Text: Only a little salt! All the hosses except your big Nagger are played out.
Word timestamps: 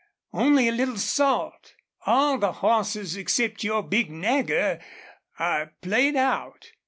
Only 0.33 0.67
a 0.67 0.71
little 0.71 0.97
salt! 0.97 1.75
All 2.07 2.39
the 2.39 2.53
hosses 2.53 3.15
except 3.15 3.63
your 3.63 3.83
big 3.83 4.09
Nagger 4.09 4.79
are 5.37 5.75
played 5.83 6.15
out. 6.15 6.71